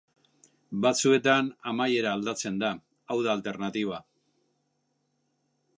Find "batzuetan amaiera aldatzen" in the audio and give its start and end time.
0.85-2.57